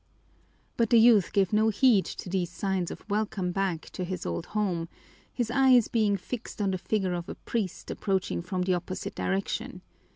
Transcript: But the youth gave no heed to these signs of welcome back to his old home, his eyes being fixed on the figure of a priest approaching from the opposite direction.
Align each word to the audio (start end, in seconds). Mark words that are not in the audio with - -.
But 0.77 0.89
the 0.89 0.97
youth 0.99 1.31
gave 1.31 1.53
no 1.53 1.69
heed 1.69 2.05
to 2.05 2.27
these 2.27 2.49
signs 2.49 2.89
of 2.89 3.07
welcome 3.07 3.51
back 3.51 3.91
to 3.91 4.03
his 4.03 4.25
old 4.25 4.47
home, 4.47 4.89
his 5.31 5.51
eyes 5.51 5.87
being 5.89 6.17
fixed 6.17 6.59
on 6.59 6.71
the 6.71 6.79
figure 6.79 7.13
of 7.13 7.29
a 7.29 7.35
priest 7.35 7.91
approaching 7.91 8.41
from 8.41 8.63
the 8.63 8.73
opposite 8.73 9.13
direction. 9.13 9.83